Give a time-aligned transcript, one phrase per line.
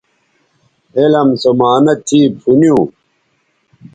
[0.97, 2.83] علم سو معانہ تھی پُھنیوں